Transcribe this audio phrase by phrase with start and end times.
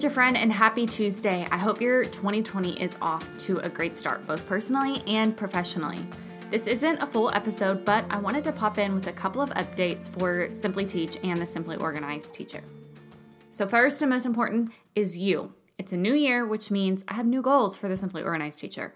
[0.00, 1.46] teacher friend, and happy Tuesday.
[1.50, 5.98] I hope your 2020 is off to a great start, both personally and professionally.
[6.48, 9.50] This isn't a full episode, but I wanted to pop in with a couple of
[9.50, 12.62] updates for Simply Teach and the Simply Organized Teacher.
[13.50, 15.52] So, first and most important is you.
[15.76, 18.94] It's a new year, which means I have new goals for the Simply Organized Teacher.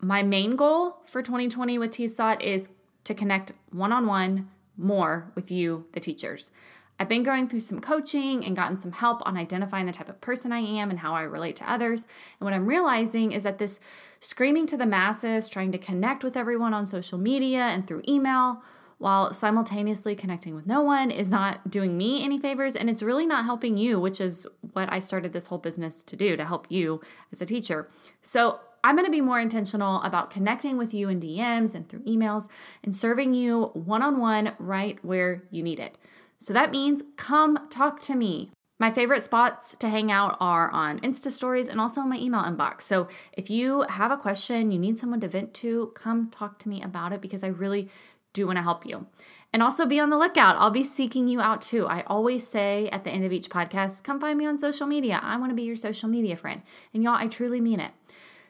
[0.00, 2.68] My main goal for 2020 with TSOT is
[3.02, 6.52] to connect one on one more with you, the teachers.
[6.98, 10.20] I've been going through some coaching and gotten some help on identifying the type of
[10.20, 12.02] person I am and how I relate to others.
[12.40, 13.78] And what I'm realizing is that this
[14.20, 18.62] screaming to the masses, trying to connect with everyone on social media and through email,
[18.98, 22.74] while simultaneously connecting with no one, is not doing me any favors.
[22.74, 26.16] And it's really not helping you, which is what I started this whole business to
[26.16, 27.88] do to help you as a teacher.
[28.22, 32.00] So I'm going to be more intentional about connecting with you in DMs and through
[32.00, 32.48] emails
[32.82, 35.96] and serving you one on one right where you need it.
[36.40, 38.50] So that means come talk to me.
[38.80, 42.82] My favorite spots to hang out are on Insta stories and also my email inbox.
[42.82, 46.68] So if you have a question, you need someone to vent to, come talk to
[46.68, 47.88] me about it because I really
[48.34, 49.06] do want to help you.
[49.52, 50.56] And also be on the lookout.
[50.58, 51.86] I'll be seeking you out too.
[51.88, 55.18] I always say at the end of each podcast, come find me on social media.
[55.22, 56.62] I want to be your social media friend.
[56.94, 57.90] And y'all, I truly mean it.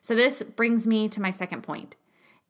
[0.03, 1.97] So this brings me to my second point.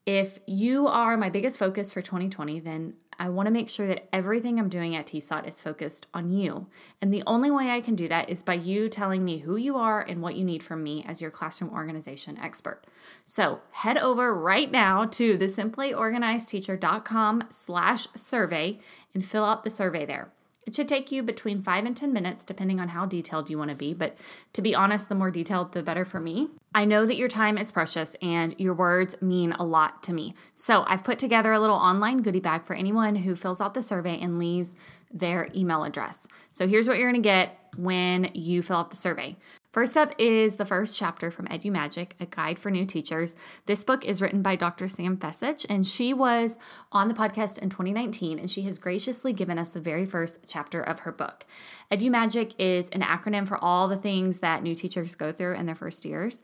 [0.07, 4.09] If you are my biggest focus for 2020, then I want to make sure that
[4.13, 6.67] everything I'm doing at TSOT is focused on you.
[7.03, 9.77] And the only way I can do that is by you telling me who you
[9.77, 12.83] are and what you need from me as your classroom organization expert.
[13.25, 18.79] So head over right now to the simplyorganizedteacher.com slash survey
[19.15, 20.31] and fill out the survey there.
[20.69, 23.71] It should take you between five and 10 minutes, depending on how detailed you want
[23.71, 23.95] to be.
[23.95, 24.19] But
[24.53, 26.51] to be honest, the more detailed, the better for me.
[26.75, 30.35] I know that your time is precious and your words mean a lot to me.
[30.55, 33.83] So I've put together a little online goodie bag for anyone who fills out the
[33.83, 34.77] survey and leaves
[35.11, 36.29] their email address.
[36.53, 39.39] So here's what you're going to get when you fill out the survey.
[39.71, 43.35] First up is the first chapter from Edu Magic, a guide for new teachers.
[43.67, 44.89] This book is written by Dr.
[44.89, 46.57] Sam Fecich, and she was
[46.91, 50.81] on the podcast in 2019, and she has graciously given us the very first chapter
[50.81, 51.45] of her book.
[51.93, 55.67] Edu Magic is an acronym for all the things that new teachers go through in
[55.67, 56.41] their first years.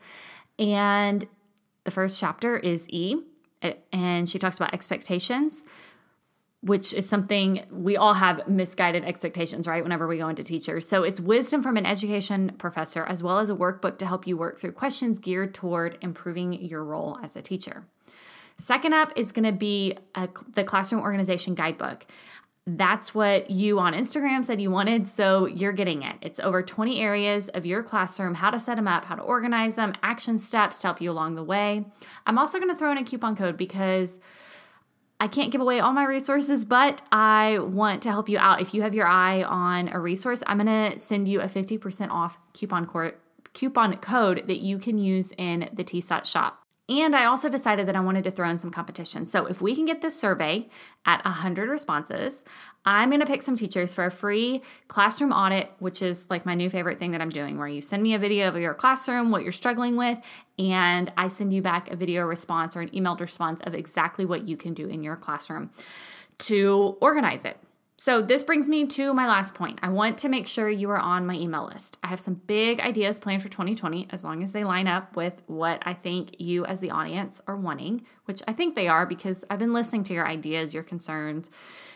[0.59, 1.25] And
[1.83, 3.17] the first chapter is E,
[3.91, 5.65] and she talks about expectations
[6.65, 9.83] which is something we all have misguided expectations, right?
[9.83, 10.87] Whenever we go into teachers.
[10.87, 14.35] So it's wisdom from an education professor, as well as a workbook to help you
[14.35, 17.85] work through questions geared toward improving your role as a teacher.
[18.57, 22.07] Second up is going to be a, the Classroom Organization Guidebook.
[22.65, 26.15] That's what you on Instagram said you wanted, so you're getting it.
[26.23, 29.75] It's over 20 areas of your classroom, how to set them up, how to organize
[29.75, 31.85] them, action steps to help you along the way.
[32.25, 34.19] I'm also going to throw in a coupon code because
[35.25, 38.61] I can't give away all my resources, but I want to help you out.
[38.61, 42.11] If you have your eye on a resource, I'm going to send you a 50%
[42.11, 43.15] off coupon code,
[43.53, 46.64] coupon code that you can use in the TSOT shop.
[46.87, 49.25] And I also decided that I wanted to throw in some competition.
[49.25, 50.69] So if we can get this survey
[51.05, 52.43] at 100 responses,
[52.85, 56.53] I'm going to pick some teachers for a free classroom audit, which is like my
[56.53, 59.31] new favorite thing that I'm doing, where you send me a video of your classroom,
[59.31, 60.19] what you're struggling with,
[60.59, 64.47] and I send you back a video response or an emailed response of exactly what
[64.47, 65.71] you can do in your classroom
[66.37, 67.57] to organize it.
[68.05, 69.79] So, this brings me to my last point.
[69.81, 71.97] I want to make sure you are on my email list.
[72.03, 75.33] I have some big ideas planned for 2020 as long as they line up with
[75.47, 79.43] what I think you, as the audience, are wanting, which I think they are because
[79.49, 81.49] I've been listening to your ideas, your concerns,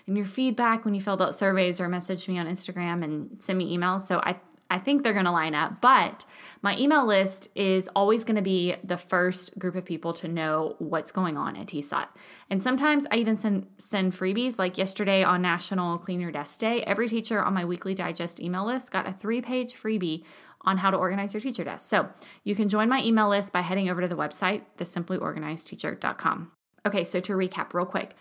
[0.07, 3.59] and your feedback when you filled out surveys or messaged me on Instagram and send
[3.59, 4.01] me emails.
[4.01, 4.37] So, I
[4.69, 6.25] I think they're going to line up, but
[6.61, 10.75] my email list is always going to be the first group of people to know
[10.77, 12.07] what's going on at TSOT.
[12.49, 16.83] And sometimes I even send send freebies like yesterday on National Clean Your Desk Day.
[16.83, 20.23] Every teacher on my weekly digest email list got a 3-page freebie
[20.61, 21.87] on how to organize your teacher desk.
[21.87, 22.09] So,
[22.43, 26.51] you can join my email list by heading over to the website thesimplyorganizedteacher.com.
[26.85, 28.15] Okay, so to recap real quick.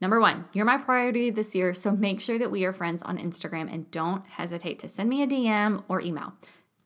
[0.00, 3.18] Number one, you're my priority this year, so make sure that we are friends on
[3.18, 6.34] Instagram and don't hesitate to send me a DM or email.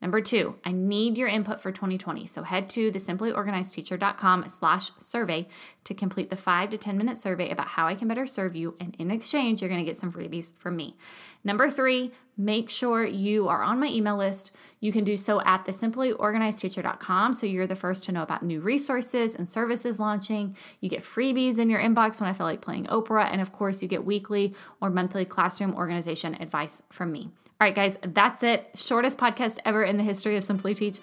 [0.02, 2.26] Number two, I need your input for 2020.
[2.26, 5.48] So head to the simplyorganizedteacher.com slash survey
[5.84, 8.76] to complete the five to 10 minute survey about how I can better serve you.
[8.78, 10.96] And in exchange, you're going to get some freebies from me.
[11.44, 14.52] Number three, make sure you are on my email list.
[14.80, 17.32] You can do so at the simplyorganizedteacher.com.
[17.32, 20.56] So you're the first to know about new resources and services launching.
[20.80, 23.30] You get freebies in your inbox when I feel like playing Oprah.
[23.32, 27.30] And of course, you get weekly or monthly classroom organization advice from me.
[27.58, 28.68] All right, guys, that's it.
[28.74, 31.00] Shortest podcast ever in the history of Simply Teach.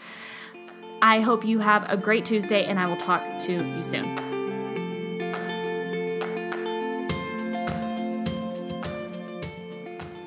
[1.02, 4.16] I hope you have a great Tuesday, and I will talk to you soon.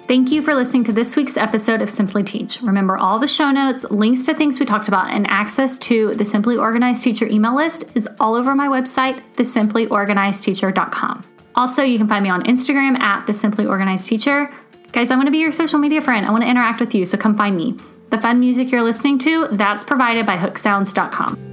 [0.08, 2.61] Thank you for listening to this week's episode of Simply Teach.
[2.61, 6.25] Remember, all the show notes, links to things we talked about, and access to the
[6.25, 11.23] Simply Organized Teacher email list is all over my website, thesimplyorganizedteacher.com.
[11.55, 14.52] Also, you can find me on Instagram at the Simply Organized Teacher.
[14.93, 16.27] Guys, I want to be your social media friend.
[16.27, 17.77] I want to interact with you, so come find me.
[18.11, 21.45] The fun music you're listening to, that's provided by hooksounds.com.